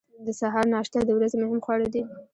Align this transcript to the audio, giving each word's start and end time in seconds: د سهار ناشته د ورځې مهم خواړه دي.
د 0.25 0.27
سهار 0.39 0.65
ناشته 0.73 0.99
د 1.05 1.09
ورځې 1.17 1.35
مهم 1.43 1.59
خواړه 1.65 1.87
دي. 1.93 2.03